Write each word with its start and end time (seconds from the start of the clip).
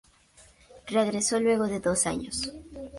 Regresó 0.87 1.39
luego 1.39 1.67
de 1.67 1.79
dos 1.79 2.07
años. 2.07 2.51